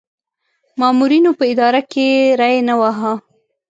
[0.79, 2.07] مامورینو په اداره کې
[2.39, 3.13] ری نه واهه.